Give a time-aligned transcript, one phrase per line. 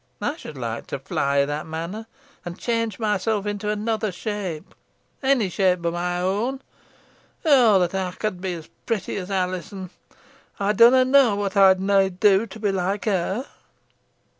[0.19, 2.07] Ey should like to fly i' that manner,
[2.43, 4.73] an change myself into another shape
[5.21, 6.59] onny shape boh my own.
[7.45, 9.91] Oh that ey could be os protty os Alizon!
[10.59, 13.45] Ey dunna knoa whot ey'd nah do to be like her!"